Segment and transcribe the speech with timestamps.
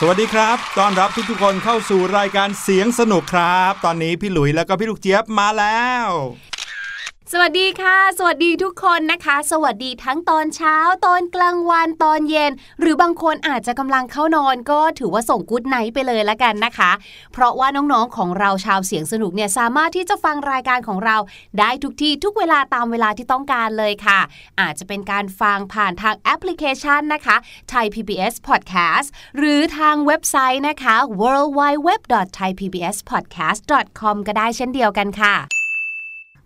[0.00, 6.06] สวัสดีครับ ต้อนรับทุกทุกคนเข้าสู่รายการเสียงสนุกครับ ตอนนี้พี่หลุยแล้วก็พี่ลูกเจี๊ยบมาแล้ว
[7.32, 10.76] สวัสดีค่ะ สวัสดีทุกคนนะคะ สวัสดีทั้งตอนเช้า
[11.06, 16.90] ตอนกลางวันตอนเย็น หรือบางคนอาจจะกำลังเข้านอนก็ถือว่าส่งกุ๊ดไนท์ไปเลยละกันนะคะ
[17.32, 21.16] เพราะว่าน้องๆของเราชาวเสียงสนุกเนี่ยสามารถที่จะฟังรายการของเรา
[21.58, 24.20] ได้ทุกที่ทุกเวลาตามเวลาที่ต้องการเลยค่ะ
[24.60, 27.36] อาจจะเป็นการฟังผ่านทางแอปพลิเคชันนะคะ
[27.72, 29.08] Thai PBS Podcast
[29.38, 35.57] หรือทางเว็บไซต์นะคะ www.thaipbspodcast.com ก็ได้เช่นเดียวกันค่ะ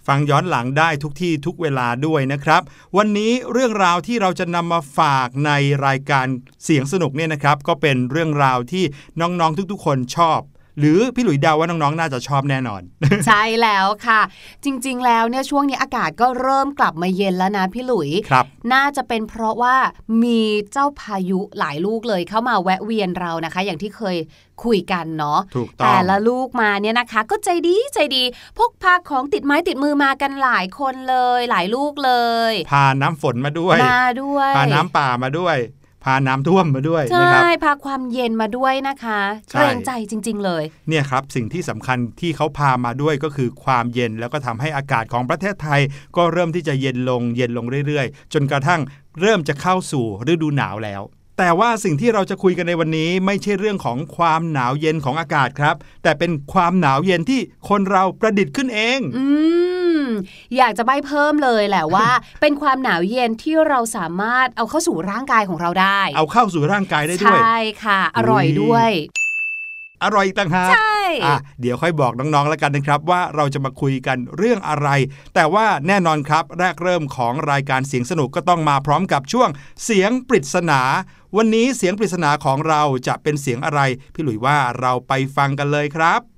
[0.07, 2.63] ฟังย้อนหลังได้ทุกที่ทุกเวลาด้วยนะครับ
[2.97, 5.51] วันนี้เรื่องราวที่เราจะนำมาฝากใน
[5.87, 6.27] รายการ
[6.65, 8.85] เสียงสนุกเนี่ยนะครับ ก็เป็นเรื่องราวที่
[9.21, 10.41] น้องๆทุกๆ คนชอบ
[10.79, 12.83] หรือพี่หลุยเดาว่าน้องๆ น่าจะชอบแน่นอน
[13.27, 14.21] ใช่แล้วค่ะ
[14.65, 19.77] จริงๆ แล้วเนี่ยช่วงนี้อากาศก็เริ่มกลับมาเย็นแล้วนะพี่หลุยครับน่าจะเป็นเพราะว่า
[20.23, 20.41] มี
[20.73, 24.17] เจ้าพายุหลายลูกเลยเข้ามาแวะเวียนเรานะคะ อย่างที่เคย
[24.65, 28.23] คุยกันเนาะถูกต้องแต่ละลูกมาเนี่ยนะคะ ก็ใจดีใจดี
[28.59, 32.13] พกพาของติดไม้ติดมือมากันหลายคนเลย หลายลูกเล
[32.51, 35.57] ย พาน้ำฝนมาด้วยมาด้วยพาน้ำป่ามาด้วย
[36.05, 39.21] พาน้ำท่วมมาด้วยใช่นะครับพาความเย็นมาด้วยนะคะ
[39.51, 45.81] ใช่เกรงใจจริง ๆ เลย เนี่ยครับสิ่งที่สำคัญที่เขาพามาด้วยก็คือความเย็นแล้วก็ทำให้อากาศของประเทศไทย
[46.17, 48.81] ก็เริ่มที่จะเย็นลงเย็นลงเรื่อยๆ จนกระทั่ง
[49.21, 51.03] เริ่มจะเข้าสู่ฤดูหนาวแล้ว
[51.39, 59.25] แต่ว่าสิ่งที่เราจะคุยกันในวันนี้ไม่ใช่เรื่องของความหนาวเย็นของอากาศครับ แต่เป็นความหนาวเย็นที่คนเราประดิษฐ์ขึ้นเอง อื
[59.92, 59.92] ม
[60.57, 62.09] อยากจะใบเพิ่มเลยแหละว่า
[62.41, 68.91] เป็นความหนาวเย็นที่เราสามารถเอาเข้าสู่ร่างกายของเราได้ เอาเข้าสู่ร่างกายได้ด้วย ใช่ค่ะ อร่อยด้วย
[70.05, 74.89] อร่อยอีกต่างหากใช่อะเดี๋ยวค่อยบอกน้องๆแล้วกันนะครับ ว่าเราจะมาคุยกันเรื่องอะไร
[75.35, 79.49] แต่ว่าแน่นอนครับ แรกเริ่มของรายการเสียงสนุกก็ต้องมาพร้อมกับช่วง
[79.85, 80.81] เสียงปริศนา
[81.37, 83.81] วันนี้เสียงปริศนาของเราจะเป็นเสียงอะไร
[84.15, 86.32] พี่หลุยว่าเราไปฟังกันเลยครับ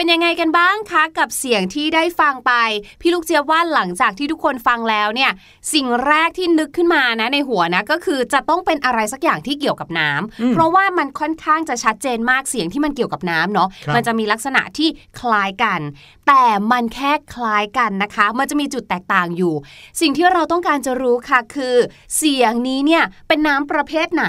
[0.00, 2.52] เป็นยังไงกันบ้างคะกับเสียงที่ได้ฟังไป
[3.00, 5.30] พี่ลูกเจี๊ยบว่าหลังจากที่ทุกคนฟังแล้วเนี่ย
[5.74, 14.88] สิ่งแรกที่นึกขึ้นมานะในหัวนะก็คือจะต้องเป็นอะไรสักอย่างที่เกี่ยวกับน้ำอืมเพราะว่ามันค่อนข้างจะชัดเจนมากเสียงที่มันเกี่ยวกับน้ำเนาะครับมันจะมีลักษณะที่
[15.20, 15.80] คล้ายกัน
[16.26, 19.54] แต่มันแค่คล้ายกันนะคะ มันจะมีจุดแตกต่างอยู่
[20.00, 21.76] สิ่งที่เราต้องการจะรู้ค่ะคือ
[22.16, 24.26] เสียงนี้เนี่ยเป็นน้ำประเภทไหน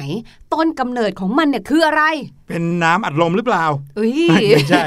[0.54, 2.04] ต้นกำเนิดของมันเนี่ยคืออะไร
[2.48, 3.66] เป็นน้ำอัดลมหรือเปล่า
[3.96, 4.86] เอ้ยไม่ใช่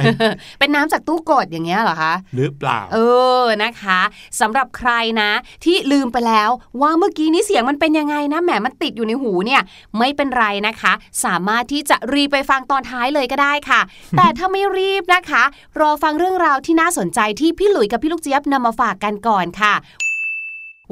[0.58, 2.98] เป็นน้ำจากตู้กดอย่างเงี้ยเหรอคะ หรือเปล่า เอ
[3.40, 4.00] อนะคะ
[4.40, 4.90] สำหรับใคร
[5.20, 5.30] นะ
[5.64, 6.50] ที่ลืมไปแล้ว
[6.80, 9.62] ว่าเมื่อกี้นี้เสียงมันเป็นยังไงนะแหมมันติดอยู่ในหูเนี่ย
[9.98, 10.92] ไม่เป็นไรนะคะ
[11.24, 13.80] สามารถที่จะรีบไปฟังตอนท้ายเลยก็ได้ค่ะ
[14.16, 15.42] แต่ถ้าไม่รีบนะคะ
[15.80, 19.74] รอฟังเรื่องราวที่น่าสนใจที่พี่หลุยกับพี่ลูกเจี๊ยบนำมาฝากกันก่อนค่ะ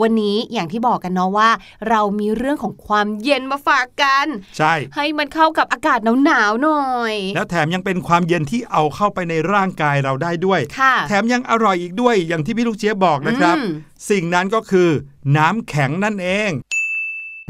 [0.00, 1.50] วันนี้อย่างที่บอกกันเนาะว่า
[1.89, 4.27] เรามีเรื่องของความเย็นมาฝากกัน
[4.59, 13.69] ใช่ ให้มันเข้ากับอากาศหนาวๆหน่อย แล้วแถมยังเป็นความเย็นที่เอาเข้าไปในร่างกายเราได้ด้วยค่ะแถมยังอร่อยอีกด้วยอย่างที่พี่ลูกเจี๊ยบบอกนะครับอืม
[14.11, 14.89] สิ่งนั้นก็คือ
[15.37, 16.53] น้ำแข็งนั่นเอง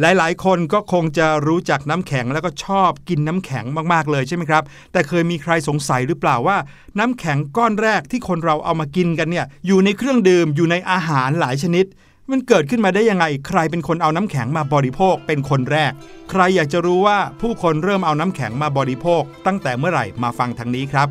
[0.01, 4.63] หลาย ๆ คนก็คงจะรู้จักน้ำแข็งแล้วก็ชอบกินน้ำแข็งมากๆ เลยใช่ไหมครับ
[4.93, 6.57] แต่เคยมีใครสงสัยหรือเปล่าว่า
[6.99, 11.85] น้ำแข็งก้อนแรกที่คนเราเอามากินกันเนี่ยอยู่ในเครื่องดื่มอยู่ในอาหารหลายชนิด
[12.31, 15.93] มันเกิดขึ้นมาได้ยังไง ใครเป็นคนเอาน้ำแข็งมาบริโภคเป็นคนแรก
[16.31, 21.09] ใครอยากจะรู้ว่าผู้คนเริ่มเอาน้ำแข็งมาบริโภค ตั้งแต่เมื่อไหร่มาฟังทางนี้ครับ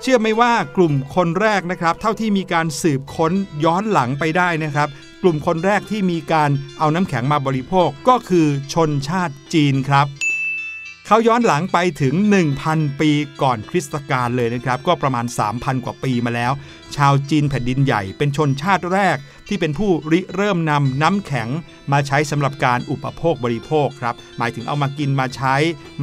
[0.00, 3.32] เชื่อไหมว่ากลุ่มคนแรกนะครับ เท่าที่มีการสืบค้น
[3.64, 4.88] ย้อนหลังไปได้นะครับ
[5.22, 10.06] กลุ่มคนแรกที่มีการเอาน้ำแข็งมาบริโภคก็คือชนชาติจีนครับ
[11.10, 12.14] เขาย้อนหลังไปถึง
[12.58, 13.10] 1,000 ปี
[13.42, 16.52] ก่อนคริสตกาลเลยนะครับ ก็ประมาณ 3,000 กว่าปีมาแล้ว
[16.96, 19.16] ชาวจีนแผ่นดินใหญ่เป็นชนชาติแรก
[19.48, 21.48] ที่เป็นผู้ริเริ่มนำน้ำแข็ง
[21.92, 25.54] มาใช้สำหรับการอุปโภคบริโภคครับ หมายถึงเอามากินมาใช้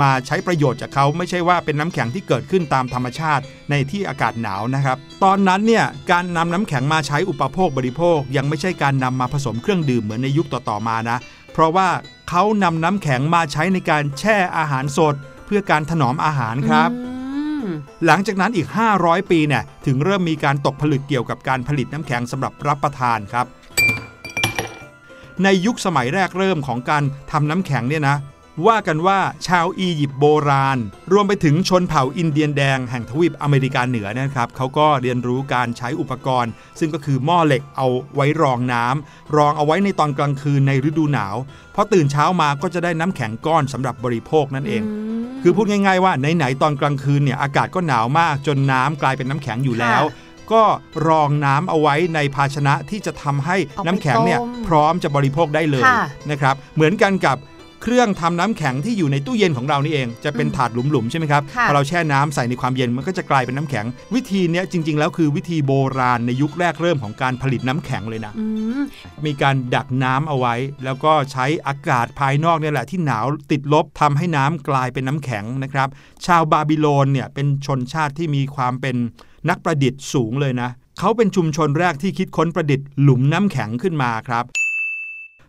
[0.02, 11.18] มาใช้ประโยชน์จากเขาไม่ใช่ว่าเป็นน้ำแข็งที่เกิดขึ้นตามธรรมชาติในที่อากาศหนาวนะครับ ตอนนั้นเนี่ยการนำน้ำแข็งมาใช้อุปโภคบริโภค ยังไม่ใช่การนำมาผสมเครื่องดื่มเหมือนในยุคต่อๆมานะ
[11.54, 11.88] เพราะว่า
[12.30, 15.16] เขานำน้ำแข็งมาใช้ในการแช่อาหารสด
[15.46, 17.10] เพื่อการถนอมอาหารครับอื
[17.64, 17.66] ม
[18.06, 18.68] หลังจากนั้นอีก
[19.00, 23.46] 500 ปีเนี่ยถึงเริ่มมีการตกผลึกเกี่ยวกับการผลิตน้ำแข็งสำหรับรับประทานครับ
[25.44, 28.18] ในยุคสมัยแรกเริ่มของการทำน้ำแข็งเนี่ยนะ
[28.68, 30.78] ว่ากันว่าชาวอียิปต์โบราณ
[31.14, 41.36] รวมไปถึงชนเผ่าอินเดียนแดงแห่งทวีปอเมริกาเหนือนะครับเขาก็เรียนรู้การใช้อุปกรณ์ ซึ่งก็คือหม้อเหล็กเอาไว้รองน้ำรองเอาไว้ในตอนกลางคืนในฤดูหนาว
[41.76, 44.82] พอตื่นเช้ามาก็จะได้น้ำแข็งก้อนสำหรับบริโภคนั่นเอง
[45.42, 50.04] คือพูดง่าย ๆว่าไหนๆตอนกลางคืนเนี่ยอากาศก็หนาวมากจนน้ำกลายเป็นน้ำแข็งอยู่แล้ว
[50.52, 50.64] ก็
[51.08, 57.38] รองน้ำเอาไว้ในภาชนะที่จะทำให้เอาไปน้ำแข็งเนี่ยต้มพร้อมจะบริโภคได้เลยค่ะนะครับ เหมือนกันกับ
[57.88, 68.46] เครื่องทำน้ำแข็งที่อยู่ในตู้เย็นของเรานี่เอง จะเป็นอืมถาดหลุมๆใช่ไหมครับค่ะพอเราแช่น้ำใส่ในความเย็นมันก็จะกลายเป็นน้ำแข็ง วิธีเนี้ยจริง ๆ แล้วคือวิธีโบราณในยุคแรกเริ่มของการผลิตน้ำแข็งเลยนะอื
[68.80, 68.82] ม
[69.26, 75.88] มีการดักน้ำเอาไว้ แล้วก็ใช้อากาศภายนอกเนี่ยแหละที่หนาวติดลบทำให้น้ำกลายเป็นน้ำแข็งนะครับ
[76.26, 78.96] ชาวบาบิโลนเนี่ยเป็นชนชาติที่มีความเป็น
[79.50, 84.46] นักประดิษฐ์สูงเลยนะ เขาเป็นชุมชนแรกที่คิดค้นประดิษฐ์หลุมน้ำแข็งขึ้นมาครับ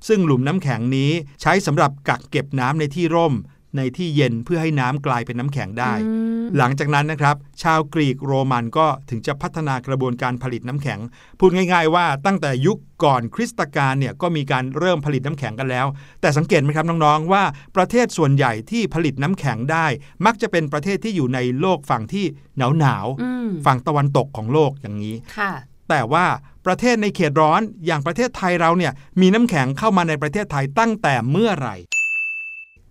[0.08, 1.10] ซึ่งหลุมน้ำแข็งนี้
[1.42, 3.34] ใช้สำหรับกักเก็บน้ำในที่ร่ม
[3.76, 11.00] ในที่เย็นเพื่อให้น้ำกลายเป็นน้ำแข็งได้อืมหลังจากนั้นนะครับ ชาวกรีกโรมันก็ถึงจะพัฒนากระบวนการผลิตน้ำแข็ง
[11.38, 15.86] พูดง่าย ๆ ว่าตั้งแต่ยุคก่อนคริสตกาลเนี่ยก็มีการเริ่มผลิตน้ำแข็งกันแล้ว
[16.20, 17.44] แต่สังเกตไหมครับน้องๆว่า
[17.76, 19.86] ประเทศส่วนใหญ่ที่ผลิตน้ำแข็งได้
[20.26, 22.24] มักจะเป็นประเทศที่อยู่ในโลกฝั่งที่
[22.58, 25.52] หนาวอืมๆฝั่งตะวันตกของโลกอย่างนี้ค่ะ
[25.88, 26.26] แต่ว่า
[26.66, 31.76] ประเทศในเขตร้อนอย่างประเทศไทยเราเนี่ยมีน้ำแข็งเข้ามาในประเทศไทยตั้งแต่เมื่อไหร่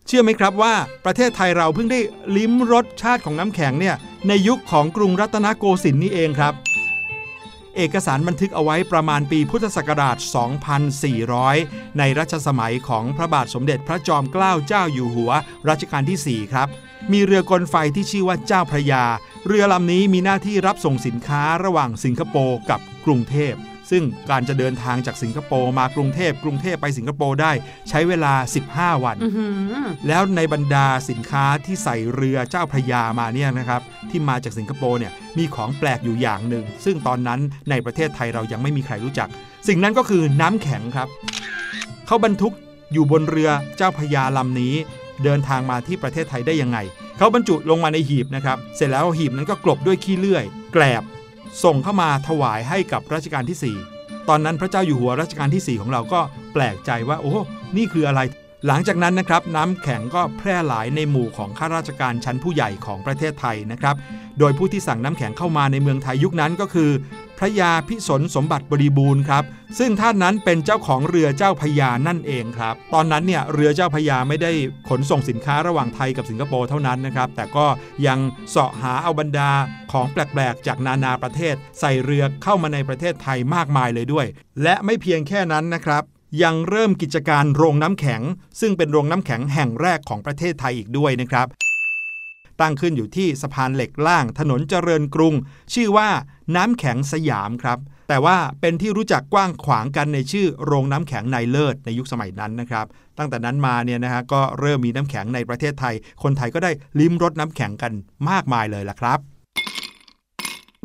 [0.08, 0.74] เชื่อไหมครับว่า
[1.06, 2.00] ประเทศไทยเราเพิ่งได้
[2.38, 3.96] ลิ้มรสชาติของน้ำแข็งเนี่ย
[4.28, 6.54] ในยุคของกรุงรัตนโกสินทร์นี่เองครับ
[7.78, 10.18] เอกสารบันทึกเอาไว้ประมาณปีพุทธศักราช
[11.08, 15.32] 2400 ในรัชสมัยของพระบาทสมเด็จพระจอมเกล้าเจ้าอยู่หัว
[15.70, 16.68] รัชกาลที่ 4 ครับ
[17.12, 19.04] มีเรือกลไฟที่ชื่อว่าเจ้าพระยา
[19.48, 23.54] เรือลำนี้มีหน้าที่รับส่งสินค้าระหว่างสิงคโปร์กับกรุงเทพ
[23.92, 27.52] ซึ่งการจะเดินทางจากสิงคโปร์มากรุงเทพกรุงเทพไปสิงคโปร์ได้
[27.90, 28.34] ใช้เวลา
[28.70, 29.76] 15 วันอือหือ
[30.08, 39.30] แล้วในบรรดาสินค้าที่ใส่เรือเจ้าพระยามาเนี่ยนะครับ ที่มาจากสิงคโปร์เนี่ยมีของแปลกอยู่อย่างหนึ่ง ซึ่งตอนนั้นในประเทศไทยเรายังไม่มีใครรู้จัก
[39.68, 41.08] สิ่งนั้นก็คือน้ำแข็งครับ
[42.08, 42.54] เขาบรรทุก
[42.94, 44.76] อยู่บนเรือเจ้าพระยาลำนี้
[45.24, 46.78] เดินทางมาที่ประเทศไทยได้ยังไง
[47.18, 50.44] เขาบรรจุลงมาในหีบนะครับ เสร็จแล้วหีบนั้นก็กลบด้วยขี้เลื่อย
[50.74, 51.04] แกลบ
[51.64, 56.22] ส่งเข้ามาถวายให้กับรัชกาลที่ 4 ตอนนั้นพระเจ้าอยู่หัวรัชกาลที่ 4 ของเราก็
[56.54, 57.34] แปลกใจว่า โอ้
[57.78, 58.22] นี่คืออะไร
[58.68, 63.96] หลังจากนั้นนะครับน้ำแข็งก็แพร่หลายในหมู่ของข้าราชการชั้นผู้ใหญ่ของประเทศไทยนะครับ
[64.40, 66.90] โดยผู้ที่สั่งน้ำแข็งเข้ามาในเมืองไทยยุคนั้นก็คือ
[67.40, 69.44] พระยาพิสนสมบัติบริบูรณ์ครับ
[69.80, 74.52] ซึ่งท่านนั้นเป็นเจ้าของเรือเจ้าพระยานั่นเองครับ ตอนนั้นเนี่ยเรือเจ้าพระยาไม่ได้
[74.90, 77.66] ขนส่งสินค้าระหว่างไทยกับสิงคโปร์เท่านั้นนะครับ แต่ก็
[78.08, 79.52] ยังเสาะหาเอาบรรดา
[79.92, 84.26] ของแปลกๆ จากนานาประเทศ ใส่เรือเข้ามาในประเทศไทยมากมายเลยด้วย
[84.64, 86.04] และไม่เพียงแค่นั้นนะครับ
[86.44, 88.22] ยังเริ่มกิจการโรงน้ำแข็ง
[88.60, 91.48] ซึ่งเป็นโรงน้ำแข็งแห่งแรกของประเทศไทยอีกด้วยนะครับ
[92.62, 95.34] ตั้งขึ้นอยู่ที่สะพานเหล็กล่างถนนเจริญกรุง
[95.74, 96.10] ชื่อว่า
[96.56, 102.86] น้ำแข็งสยามครับ แต่ว่าเป็นที่รู้จักกว้างขวางกันในชื่อโรงน้ำแข็งในเลิศในยุคสมัยนั้นนะครับ
[103.18, 105.94] ตั้งแต่นั้นมาเนี่ยนะฮะก็เริ่มมีน้ำแข็งในประเทศไทย
[106.24, 107.92] คนไทยก็ได้ลิ้มรสน้ำแข็งกัน
[108.30, 109.20] มากมายเลยล่ะครับ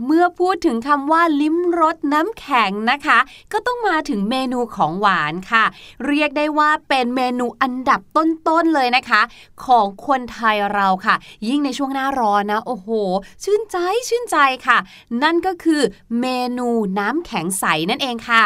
[0.07, 3.19] เมื่อพูดถึงคำว่าลิ้มรสน้ำแข็งนะคะ
[3.53, 5.65] ก็ต้องมาถึงเมนูของหวานค่ะ
[6.07, 9.21] เรียกได้ว่าเป็นเมนูอันดับต้นๆเลยนะคะ
[9.65, 11.15] ของคนไทยเราค่ะ
[11.49, 12.89] ยิ่งในช่วงหน้าร้อนนะโอ้โห
[13.45, 13.77] ชื่นใจ
[14.09, 14.79] ชื่นใจค่ะ
[15.23, 15.83] นั่นก็คือ
[16.21, 16.27] เม
[16.59, 18.45] นูน้ำแข็งใสนั่นเองค่ะ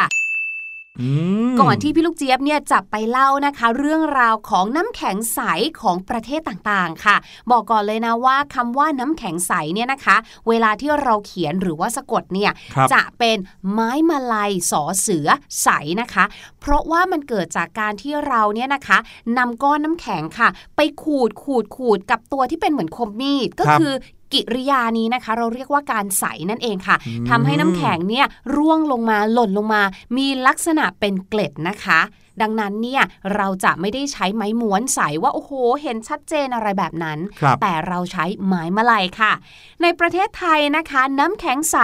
[1.61, 5.39] ก่อนที่พี่ลูกเจี๊ยบเนี่ยจะไปเล่านะคะ เรื่องราวของน้ำแข็งใส
[5.81, 7.15] ของประเทศต่างๆ ค่ะ
[7.51, 10.15] บอกก่อนเลยนะว่าคำว่าน้ำแข็งใสเนี่ยนะคะ
[10.47, 13.37] เวลาที่เราเขียนหรือว่าสะกดเนี่ยครับจะเป็น
[13.71, 15.27] ไม้มาลัยสอเสือ
[15.63, 15.69] ใส
[16.01, 16.25] นะคะ
[16.61, 18.97] เพราะว่ามันเกิดจากการที่เราเนี่ยนะคะ
[19.37, 23.93] นำก้อนน้ำแข็งค่ะ ไปขูดขูดขูดกับตัวที่เป็นเหมือนคมมีดก็ครับคือ
[24.33, 29.81] กิริยานี้นะคะ เราเรียกว่าการใสนั่นเองค่ะอืมทำให้น้ำแข็งเนี่ยร่วงลงมาหล่นลงมา
[30.17, 32.01] มีลักษณะเป็นเกล็ดนะคะ
[32.41, 33.03] ดังนั้นเนี่ย
[33.35, 35.51] เราจะไม่ได้ใช้ไม้ม้วนใสว่าโอ้โห
[35.81, 39.33] เห็นชัดเจนอะไรแบบนั้นครับแต่เราใช้ไม้มาลัยค่ะ
[39.81, 41.77] ในประเทศไทยนะคะ น้ำแข็งใส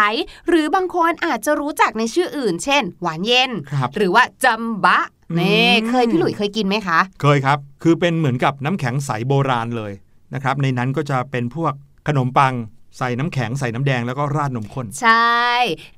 [0.48, 9.92] หรือบางคนอาจจะรู้จักในชื่ออื่น เช่น หวานเย็นครับหรือว่าจัมบะอืมนี่เคยพี่หลุยเคยกินไหมคะ เคยครับ คือเป็นเหมือนกับน้ำแข็งใสโบราณเลย
[10.34, 11.74] นะครับ ในนั้นก็จะเป็นพวก
[12.08, 12.56] ขนมปัง
[12.98, 15.52] ใส่น้ำแข็งใส่น้ำแดงแล้วก็ราดนมข้นใช่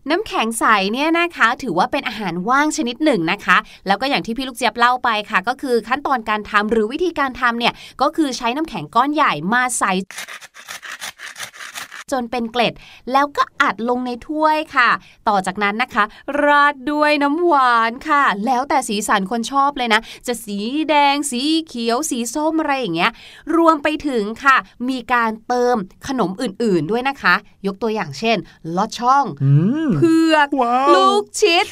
[0.10, 3.58] น้ำแข็งใสเนี่ยนะคะ ถือว่าเป็นอาหารว่างชนิดหนึ่งนะคะ
[3.88, 9.92] แล้วก็อย่างที่พี่ลูกเจี๊ยบเล่าไปค่ะ ก็คือขั้นตอนการทำหรือวิธีการทำเนี่ยก็คือใช้น้ำแข็งก้อนใหญ่มาใส่
[12.14, 12.74] จนเป็นเกล็ด
[13.12, 14.90] แล้วก็อัดลงในถ้วยค่ะ
[15.28, 16.04] ต่อจากนั้นนะคะ
[16.44, 23.12] ราดด้วยน้ำหวานค่ะ แล้วแต่สีสันคนชอบเลยนะ จะสีแดงสีเขียวสีส้มอะไรอย่างเงี้ย
[23.56, 24.58] รวมไปถึงค่ะ
[24.90, 25.76] มีการเติม
[26.08, 27.36] ขนมอื่นๆด้วยนะคะ
[27.68, 28.38] ยกตัวอย่างเช่น
[28.76, 29.52] ลอดช่องอื
[29.88, 31.66] มเผือกว้าวลูกชิด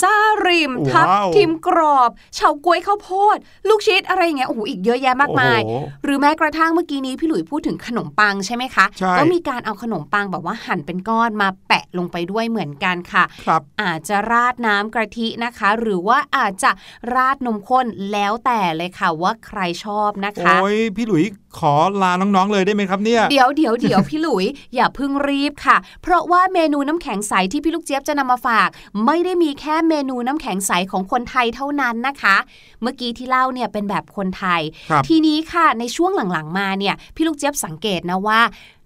[0.00, 0.16] ซา
[0.46, 3.36] ริมทับว้าวทิมกรอบเฉาก๊วยข้าวโพด
[3.68, 16.70] ลูกชิดอะไรอย่างเงี้ยโอ้โหอีกเยอะแยะมากมายโอ้โหหรือแม้กระทั่งเมื่อกี้นี้พี่หลุยพูดถึงขนมปังใช่ไหมคะใช่ก็มีการเอาขนมปังแบบว่าหั่นเป็นก้อนมาแปะลงไปด้วยเหมือนกันค่ะครับอาจจะราดน้ำกะทินะคะ หรือว่าอาจจะ
[17.14, 21.24] ราดนมข้นแล้วแต่เลยค่ะว่าใครชอบนะคะโอ้ยพี่หลุย
[21.58, 21.72] ขอ
[22.02, 24.44] ลาน้องๆเลยได้ไหมครับเนี่ย เดี๋ยวเดี๋ยวเดี๋ยวพี่หลุย
[24.74, 28.68] อย่าเพิ่งรีบค่ะ เพราะว่าเมนูน้ำแข็งใสที่พี่ลูกเจี๊ยบจะนำมาฝาก
[29.06, 32.36] ไม่ได้มีแค่เมนูน้ำแข็งใสของคนไทยเท่านั้นนะคะ
[32.82, 38.40] เมื่อกี้ที่เล่าเนี่ยเป็นแบบคนไทยครับทีนี้ค่ะในช่วงหลังๆมาเนี่ยพี่ลูกเจี๊ยบสังเกตนะว่า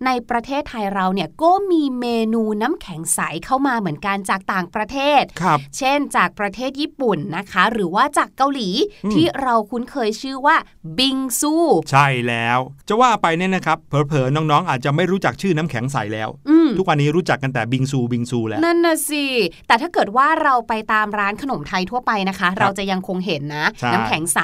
[0.06, 8.70] ในประเทศไทยเราเนี่ยก็มีเมนูน้ำแข็งใสเข้ามาเหมือนกันจากต่างประเทศครับเช่นจากประเทศญี่ปุ่นนะคะ หรือว่าจากเกาหลี
[9.04, 10.56] อืมที่เราคุ้นเคยชื่อว่า
[10.98, 11.54] บิงซู
[11.90, 19.24] ใช่แล้วจะว่าไปเนี่ยนะครับเผลอๆน้องๆ อาจจะไม่รู้จักชื่อน้ำแข็งใสแล้วอืมทุกวันนี้รู้จักกันแต่บิงซูบิงซูแล้ว นั่นน่ะสิ
[19.66, 24.38] แต่ถ้าเกิดว่าเราไปตามร้านขนมไทยทั่วไปนะคะ เราจะยังคงเห็นนะใช่น้ำแข็งใส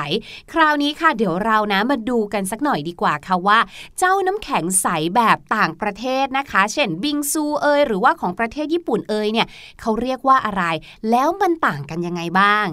[0.52, 3.58] คราวนี้ค่ะเดี๋ยวเรานะมาดูกันสักหน่อยดีกว่าค่ะว่า
[3.98, 9.46] เจ้าน้ำแข็งใสแบบต่างประเทศนะคะ เช่นบิงซูเอยหรือว่าของประเทศญี่ปุ่นเอยเนี่ย
[9.80, 10.62] เขาเรียกว่าอะไร
[11.10, 12.66] แล้วมันต่างกันยังไงบ้าง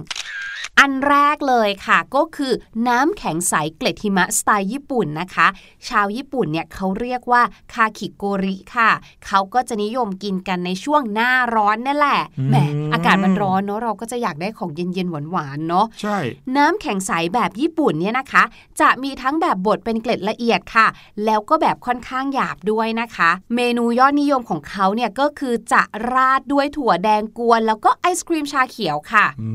[0.80, 2.53] อันแรกเลยค่ะก็คือ
[2.88, 5.48] น้ำแข็งใสเกล็ดหิมะสไตล์ญี่ปุ่นนะคะ
[5.89, 7.42] ชาวญี่ปุ่นเนี่ยเขาเรียกว่า
[7.74, 8.92] คาคิโกริค่ะ
[9.25, 12.56] เขาก็จะนิยมกินกันในช่วงหน้าร้อนนั่นแหละอืมแหม
[12.94, 16.18] อากาศมันร้อนเนาะเราก็จะอยากได้ของเย็นๆหวานๆเนาะใช่
[16.58, 18.44] น้ำแข็งใสแบบญี่ปุ่นเนี่ยนะคะ
[18.82, 20.88] จะมีทั้งแบบบดเป็นเกล็ดละเอียดค่ะ
[21.25, 25.82] แล้วก็แบบค่อนข้างหยาบด้วยนะคะ เมนูยอดนิยมของเขาเนี่ยก็คือจะ
[26.13, 29.50] ราดด้วยถั่วแดงกวน แล้วก็ไอศครีมชาเขียวค่ะอื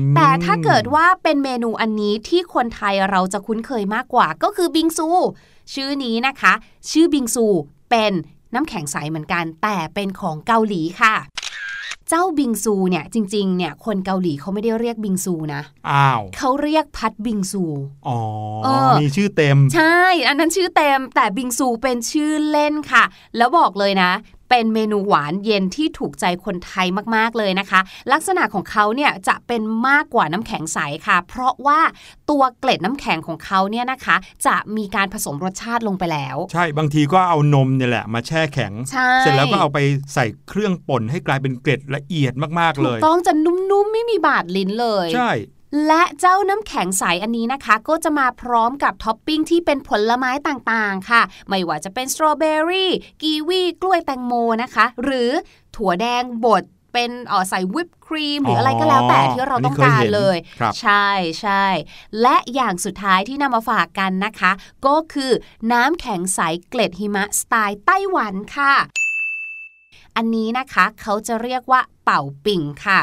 [0.00, 5.08] มแต่ถ้าเกิดว่าเป็นเมนูอันนี้ที่คนไทยเราจะคุ้นเคยมากกว่า ก็คือบิงซู
[5.74, 6.52] ชื่อนี้นะคะ
[6.90, 7.46] ชื่อบิงซู
[7.90, 8.12] เป็น
[8.54, 11.16] น้ำแข็งใสเหมือนกัน แต่เป็นของเกาหลีค่ะ
[12.08, 17.64] เจ้าบิงซูเนี่ยจริงๆเนี่ยคนเกาหลีเขาไม่ได้เรียกบิงซูนะอ้าวเขาเรียกพัดบิงซู
[18.08, 18.18] อ๋อ
[18.64, 23.04] เออมีชื่อเต็ม ใช่ อันนั้นชื่อเต็มแต่บิงซูเป็นชื่อเล่นค่ะ
[23.36, 24.12] แล้วบอกเลยนะ
[24.52, 26.86] เป็นเมนูหวานเย็นที่ถูกใจคนไทย
[27.16, 27.80] มากๆเลยนะคะ
[28.12, 31.80] ลักษณะของเขาเนี่ยจะเป็นมากกว่าน้ำแข็งใสค่ะ เพราะว่า
[32.30, 39.78] ตัวเกล็ดน้ำแข็งของเขาเนี่ยนะคะ จะมีการผสมรสชาติลงไปแล้ว ใช่บางทีก็เอานมเนี่ยแหละมาแช่แข็งใช่เสร็จแล้วก็เอาไป
[40.14, 45.32] ใส่เครื่องป่นให้กลายเป็นเกล็ดละเอียดมากๆถูเลกยต้องจะนุ่มๆไม่มีบาดลิ้นเลย ใช่
[45.86, 54.32] และเจ้าน้ำแข็งใสอันนี้นะคะ ก็จะมาพร้อมกับท็อปปิ้งที่เป็นผลไม้ต่างๆ ค่ะ ไม่ว่าจะเป็นสตรอเบอรี่กีวีกล้วยแตงโม
[54.62, 55.30] นะคะ หรือ
[55.76, 61.08] ถั่วแดงบดเป็นเออใส่วิปครีมหรืออะไรก็แล้วแต่ที่เราต้องการเลยครับใช่
[61.40, 61.64] ใช่
[62.22, 64.52] และอย่างสุดท้ายที่นำมาฝากกันนะคะ
[64.86, 65.32] ก็คือ
[65.72, 68.74] น้ำแข็งใสเกล็ดหิมะสไตล์ไต้หวันค่ะ
[70.16, 73.00] อันนี้นะคะเขาจะเรียกว่าเป่าปิ่งค่ะ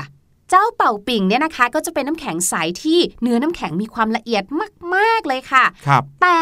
[0.49, 4.43] เจ้าเป่าปิ่งเนี่ยนะคะ ก็จะเป็นน้ำแข็งใสที่เนื้อน้ำแข็งมีความละเอียด
[4.95, 6.39] มาก ๆเลยค่ะครับแต่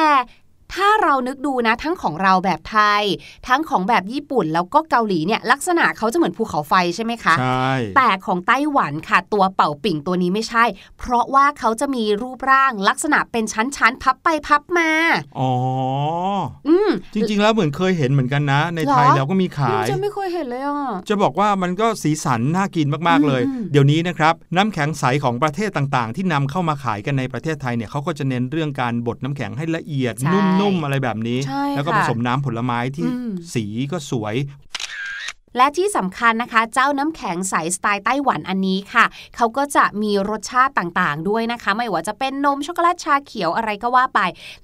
[0.73, 3.03] ถ้าเรานึกดูนะทั้งของเราแบบไทย
[3.47, 10.63] ทั้งของแบบญี่ปุ่นแล้วก็เกาหลีเนี่ยลักษณะเขาจะเหมือนภูเขาไฟใช่ไหมคะใช่แต่ของไต้หวันค่ะตัวเป่าปิ่งตัวนี้ไม่ใช่
[10.99, 14.91] เพราะว่าเขาจะมีรูปร่างลักษณะเป็นชั้นๆพับไปพับมา
[15.39, 15.51] อ๋อ
[16.67, 34.35] อืมจริงๆแล้วเหมือนเคยเห็นเหมือนกันนะ ในไทยเหรอเราก็มีขายจะไม่เคยเห็นเลยอะจะบอกว่ามันก็สีสันน่ากินมากๆเลยอืมอืมเดี๋ยวนี้นะครับน้ำแข็งใสของประเทศต่างๆ ที่นำเข้ามาขายกันในประเทศไทยเนี่ยเขาก็จะเน้นเรื่องการบดน้ำแข็งให้ละเอียดใช่นุ่มๆอะไรแบบนี้ใช่แล้วก็ค่ะผสมน้ำผลไม้ที่อืมสีก็สวย
[35.57, 44.19] และที่สำคัญนะคะ เจ้าน้ำแข็งใสสไตล์ไต้หวันอันนี้ค่ะ เขาก็จะมีรสชาติต่างๆ ด้วยนะคะ ไม่ว่าจะเป็นนมช็อกโกแลตชาเขียวอะไรก็ว่าไป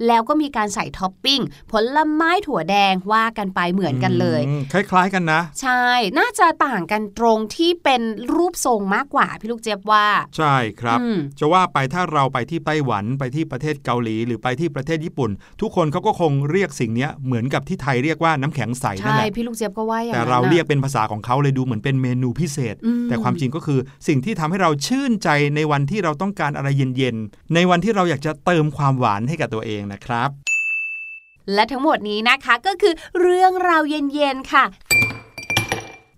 [0.08, 5.84] แล้วก็มีการใส่ท็อปปิ้งผลไม้ถั่วแดงว่ากันไปเหมือนกันเลยอืมคล้าย ๆกันนะ ใช่
[6.20, 8.02] น่าจะต่างกันตรงที่เป็น
[8.36, 10.06] รูปทรงมากกว่าพี่ลูกเจี๊ยบว่า
[10.38, 30.30] ใช่ครับอืมจะว่าไปถ้าเราไปที่ไต้หวันไปที่ประเทศเกาหลี หรือไปที่ประเทศญี่ปุ่น ทุกคนเขาก็คงเรียกสิ่งเนี้ยเหมือนกับที่ไทยเรียกว่าน้ำแข็งใสนั่นใช่แหละพี่ลูกเจี๊ยบก็ว่าอย่างแต่นั้นเราน่ะเรียกเป็นภาษาของเขาเลยดูเหมือนเป็นเมนูพิเศษอืมแต่ความจริงก็คือสิ่งที่ทำให้เราชื่นใจในวันที่เราต้องการอะไรเย็นๆ ในวันที่เราอยากจะเติมความหวานให้กับตัวเองนะครับ
[31.54, 34.66] และทั้งหมดนี้นะคะก็คือเรื่องราวเย็นๆค่ะ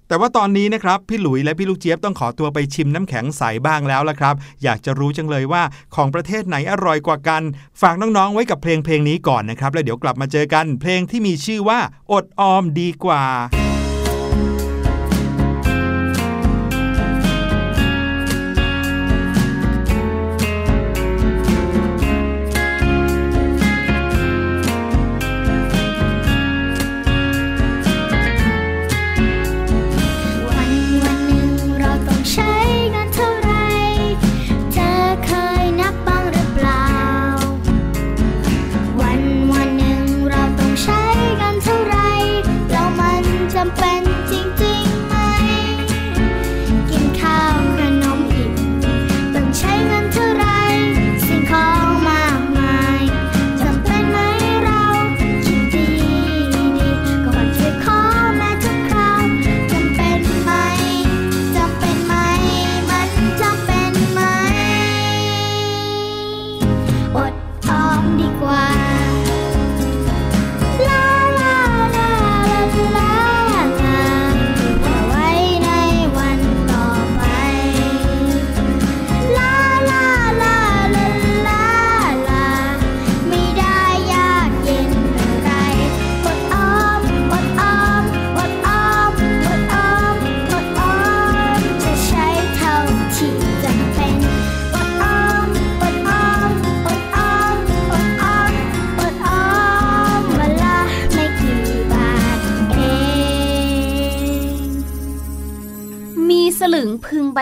[0.07, 5.63] แต่ว่าตอนนี้นะครับ พี่หลุยและพี่ลูกเจี๊ยบต้องขอตัวไปชิมน้ำแข็งใสบ้างแล้วละครับ อยากจะรู้จังเลยว่า
[5.95, 7.41] ของประเทศไหนอร่อยกว่ากัน
[7.81, 11.79] ฝากน้องๆไว้กับเพลงเพลงนี้ก่อนนะครับ แล้วเดี๋ยวกลับมาเจอกัน เพลงที่มีชื่อว่า
[12.11, 13.23] อดออมดีกว่า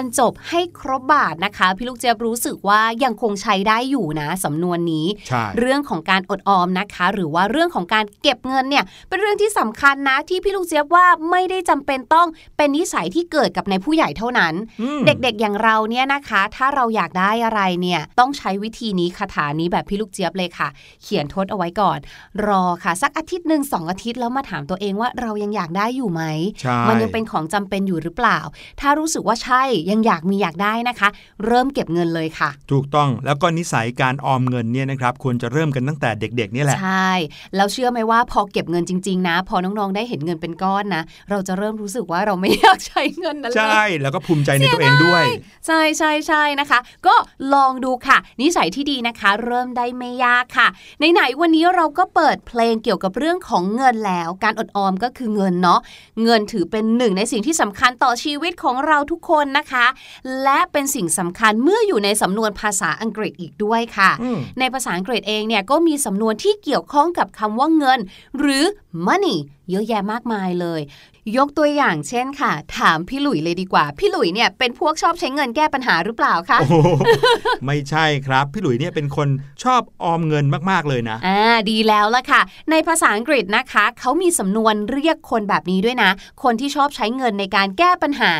[0.03, 20.67] งพึงบรรจบให้ครบบาทนะคะ พี่ลูกเจี๊ยบรู้สึกว่ายังคงใช้ได้อยู่นะสำนวนนี้ใช่เรื่องของการอดออมนะคะ หรือว่าเรื่องของการเก็บเงินเนี่ยเป็นเรื่องที่สำคัญนะที่พี่ลูกเจี๊ยบว่าไม่ได้จำเป็นต้องเป็นนิสัยที่เกิดกับในผู้ใหญ่เท่านั้นอืมเด็กๆอย่างเราเนี่ยนะคะ ถ้าเราอยากได้อะไรเนี่ยต้องใช้วิธีนี้คาถานี้แบบพี่ลูกเจี๊ยบเลยค่ะ
[21.03, 21.99] เขียนทดเอาไว้ก่อน
[22.47, 26.23] รอค่ะ สักอาทิตย์หนึ่งสองอาทิตย์แล้วมาถามตัวเองว่าเรายังอยากได้อยู่ไหม
[26.61, 28.39] ใช่มันยังเป็นของจำเป็นอยู่หรือเปล่า
[28.79, 31.09] ถ้ารู้สึกว่าใช่ยังอยากมีอยากได้นะคะ
[31.45, 37.11] เริ่มเก็บเงินเลยค่ะ ถูกต้องแล้วก็นิสัยการออมเงินเนี่ยนะครับควรจะเริ่มกันตั้งแต่เด็กๆเนี่ยแหละใช่
[37.55, 45.25] แล้วเชื่อไหมว่าพอเก็บเงินจริง ๆ นะ พอน้องๆได้เห็นเงินเป็นก้อนนะ เราจะเริ่มรู้สึกว่าเราไม่อยากใช้เงินนั้นเลยใช่แล้วก็ภูมิใจในตัวเองด้วย
[45.67, 47.15] ใช่ใช่ใช่นะคะ ก็
[47.53, 50.67] ลองดูค่ะ นิสัยที่ดีนะคะ เริ่มได้ไม่ยากค่ะ
[51.13, 55.79] ไหนๆวันนี้เราก็เปิดเพลงเกี่ยวกับเรื่องของเงินแล้ว การอดออมก็คือเงินเนาะ
[56.23, 59.82] เงินถือเป็นหนึ่งในสิ่งที่สำคัญต่อชีวิตของเราทุกคนนะคะ
[60.43, 67.99] และเป็นสิ่งสำคัญเมื่ออยู่ในสำนวนภาษาอังกฤษอีกด้วยค่ะอืมในภาษาอังกฤษเองเนี่ยก็มีสำนวนที่เกี่ยวข้องกับคำว่าเงิน
[68.39, 68.63] หรือ
[69.07, 69.37] money
[69.69, 70.81] เยอะแยะมากมายเลย
[71.37, 76.75] ยกตัวอย่างเช่นค่ะ ถามพี่หลุยเลยดีกว่า พี่หลุยเนี่ยเป็นพวกชอบใช้เงินแก้ปัญหาหรือเปล่าคะโอ้โห
[77.65, 79.27] ไม่ใช่ครับ พี่หลุยเนี่ยเป็นคน
[79.63, 82.41] ชอบออมเงินมากๆเลยนะอ่าดีแล้วล่ะค่ะ
[82.71, 86.11] ในภาษาอังกฤษนะคะเขามีสำนวนเรียกคนแบบนี้ด้วยนะ
[86.43, 88.33] คนที่ชอบใช้เงินในการแก้ปัญหา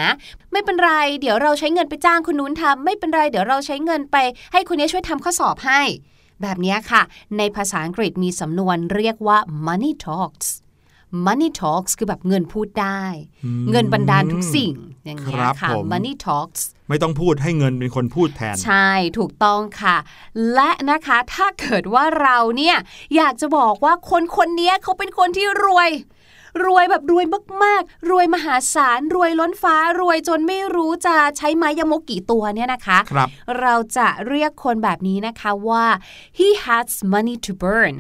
[0.52, 4.18] ไม่เป็นไร เดี๋ยวเราใช้เงินไปจ้างคนนู้นทำไม่เป็นไรเดี๋ยวเราใช้เงินไป
[4.54, 5.82] ให้คนนี้ช่วยทำข้อสอบให้
[6.42, 7.02] แบบเนี้ยค่ะ
[7.38, 10.48] ในภาษาอังกฤษมีสำนวนเรียกว่า money talks
[11.26, 13.04] money talks คือแบบเงินพูดได้
[13.46, 14.74] อืมเงินบันดาลทุกสิ่ง
[15.06, 19.98] อย่างเงี้ยครับค่ะผม money talks ไม่ต้องพูดให้เงินเป็นคนพูดแทน ใช่ถูกต้องค่ะ
[20.54, 22.78] และนะคะถ้าเกิดว่าเราเนี่ย
[23.16, 25.90] อยากจะบอกว่าคนคนนี้เขาเป็นคนที่รวย
[26.64, 27.26] รวยแบบรวย
[27.64, 35.86] มากๆ รวยมหาศาลรวยล้นฟ้ารวยจนไม่รู้จะใช้ไม้ยมกกี่ตัวเนี่ยนะคะครับเราจะเรียกคนแบบนี้นะคะว่า
[36.38, 37.96] he has money to burn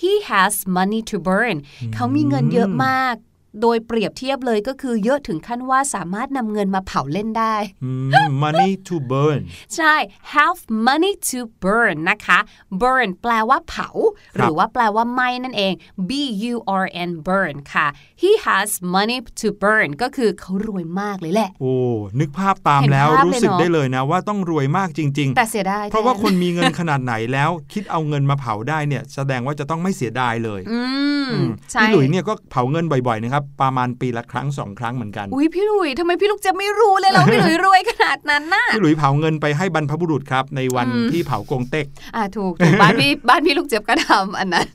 [0.00, 1.56] he has money to burn
[1.94, 3.14] เขามีเงินเยอะมาก
[3.60, 8.10] โดยเปรียบเทียบเลยก็คือเยอะถึงขั้นว่าสามารถนำเงินมาเผาเล่นได้อืม
[8.42, 9.40] money to burn
[9.76, 9.94] ใช่
[10.32, 12.38] have money to burn นะคะ
[12.82, 13.88] burn แปลว่าเผา
[14.36, 15.72] หรือว่าแปลว่าไหม้นั่นเอง
[16.08, 16.10] b
[16.52, 17.86] u r n burn ค่ะ
[18.22, 21.74] he has money to burn ก็คือเขารวยมากเลยแหละ โอ้
[22.20, 30.80] นึกภาพตามเห็นแล้วภาพรู้เลยสึกเนอะได้เลยนะว่าต้องรวยมากจริงแต่เสียดายๆเพราะว่าแทคนมีเงินขนาดไหนแล้ว คิดเอาเงินมาเผาได้เนี่ย แสดงว่าจะต้องไม่เสียดายเลย อื
[31.24, 44.68] มอืมใช่พี่หลุยเนี่ยก็เผาเงินบ่อยๆนะครับประมาณปีละครั้งสองครั้งเหมือนกัน อุ้ยพี่หลุยทำไมพี่ลูกจะไม่รู้เลยเราพี่หลุยรวยขนาดนั้นน่ะพี่หลุยเผาเงินไปให้บรรพบุรุษครับ ในวันอืมที่เผากงเต็ก อ่าถูกถูกบ้านพี่บ้านพี่ลูกเจี๊ยบก็ทำอันนั้น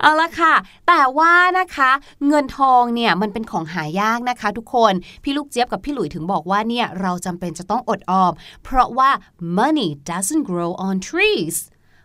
[0.00, 0.54] เอาละค่ะ
[0.88, 1.90] แต่ว่านะคะ
[2.28, 4.92] เงินทองเนี่ยมันเป็นของหายากนะคะ ทุกคน
[5.24, 8.32] พี่ลูกเจี๊ยบกับพี่หลุยถึงบอกว่าเนี่ยเราจำเป็นจะต้องอดออม
[8.64, 9.10] เพราะว่า
[9.58, 11.56] money doesn't grow on trees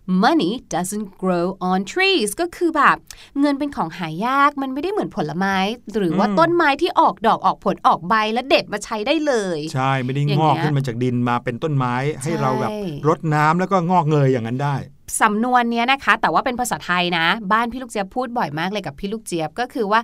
[0.07, 2.97] money doesn't grow on trees ก็คือแบบ
[3.39, 5.55] เงินเป็นของหายากมันไม่ได้เหมือนผลไม้
[5.93, 14.75] หรือว่าต้นไม้ที่ออกดอกออกผลออกใบแล้วเด็ดมาใช้ได้เลย ใช่ไม่ได้อย่างงเงี้อยกขึ้นมาจากดินมาเป็นต้นไม้ให้เราแบบใช่รดน้ำแล้วก็งอกเงยอย่างนั้นได้
[15.21, 20.01] สำนวนเนี้ยนะคะ แต่ว่าเป็นภาษาไทยนะ บ้านพี่ลูกเจี๊ยบพูดบ่อยมากเลยกับพี่ลูกเจี๊ยบก็คือว่า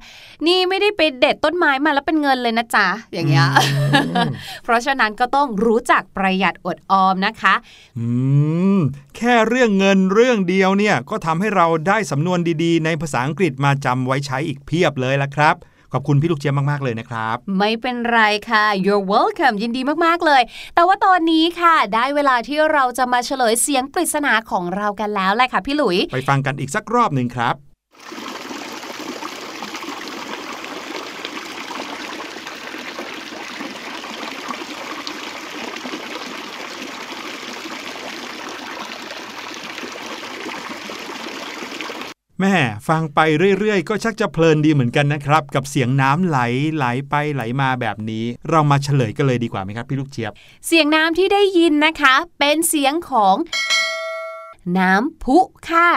[0.48, 3.48] นี่ไม่ได้ไปเด็ดต้นไม้มาแล้วเป็นเงินเลยนะจ๊ะอย่างเงี้ย
[4.64, 7.54] เพราะฉะนั้นก็ต้องรู้จักประหยัดอดออมนะคะ
[8.00, 8.08] อื
[8.78, 8.80] ม
[9.18, 15.56] แค่เรื่องเงินเรื่องเดียวเนี่ยก็ทำให้เราได้สำนวนดีๆ ในภาษาอังกฤษมาจำไว้ใช้อีกเพียบเลยละครับ
[15.94, 20.42] ขอบคุณพี่ลูกเจี๊ยบมากๆเลยนะครับ ไม่เป็นไรค่ะ you're welcome ยินดีมากๆเลย
[20.76, 27.56] แต่ว่าตอนนี้ค่ะ ได้เวลาที่เราจะมาเฉลยเสียงปริศนาของเรากันแล้วแหละค่ะพี่หลุย ไปฟังกันอีกสักรอบหนึ่งครับ
[42.42, 42.58] แม่
[42.90, 43.20] ฟังไป
[43.60, 46.40] เรื่อยๆ ก็ชักจะเพลินดีเหมือนกันนะครับ กับเสียงน้ำไหล
[46.76, 50.32] ไหลไปไหลมาแบบนี้ เรามาเฉลยกันเลยดีกว่าไหมครับพี่ลูกเจี๊ยบ
[50.68, 53.36] เสียงน้ำที่ได้ยินนะคะ เป็นเสียงของ
[54.78, 55.38] น้ำพุ
[55.70, 55.90] ค่ะ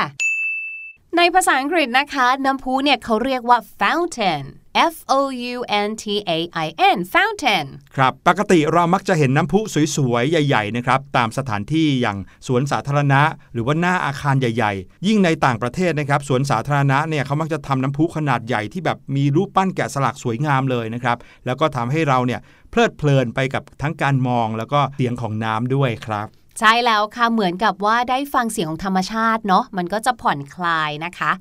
[1.16, 4.44] ในภาษาอังกฤษนะคะ น้ำพุเนี่ยเขาเรียกว่า fountain
[4.92, 5.20] F O
[5.54, 5.56] U
[5.88, 6.04] N T
[6.36, 9.60] A I N fountain ครับ ปกติเรามักจะเห็นน้ำพุ
[9.96, 26.26] สวยๆ ใหญ่ ๆ นะครับ ตามสถานที่อย่างสวนสาธารณะ หรือว่าหน้าอาคารใหญ่ ๆ ยิ่งในต่างประเทศนะครับ สวนสาธารณะเนี่ยเขามักจะทำน้ำพุขนาดใหญ่ที่แบบมีรูปปั้นแกะสลักสวยงามเลยนะครับ แล้วก็ทำให้เราเนี่ยเพลิดเพลินไปกับทั้งการมองแล้วก็เสียงของน้ำด้วยครับ
[26.60, 31.32] ใช่แล้วค่ะ เหมือนกับว่าได้ฟังเสียงของธรรมชาติเนาะมันก็จะผ่อนคลายนะคะ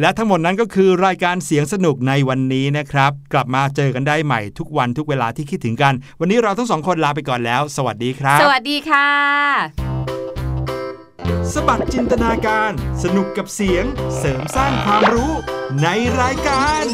[0.00, 9.08] และทั้งหมดนั้นก็คือรายการเสียงสนุกในวันนี้นะครับ กลับมาเจอกันได้ใหม่ทุกวันทุกเวลาที่คิดถึงกัน วันนี้เราทั้งสองคนลาไปก่อนแล้ว สวัสดีครับ สวัสดีค่ะ
[11.52, 12.70] สบัดจินตนาการ
[13.02, 13.84] สนุกกับเสียง
[14.18, 15.32] เสริมสร้างความรู้
[15.82, 15.88] ใน
[16.20, 16.84] รายการ